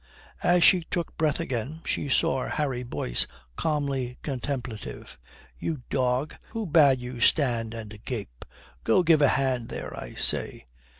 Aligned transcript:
As 0.41 0.63
she 0.63 0.81
took 0.89 1.15
breath 1.15 1.39
again, 1.39 1.81
she 1.85 2.09
saw 2.09 2.47
Harry 2.49 2.81
Boyce 2.81 3.27
calmly 3.55 4.17
contemplative. 4.23 5.19
"You 5.59 5.83
dog, 5.91 6.33
who 6.49 6.65
bade 6.65 6.97
you 6.99 7.19
stand 7.19 7.75
and 7.75 8.03
gape? 8.03 8.43
Go, 8.83 9.03
give 9.03 9.21
a 9.21 9.27
hand 9.27 9.69
there, 9.69 9.95
I 9.95 10.15
say." 10.15 10.65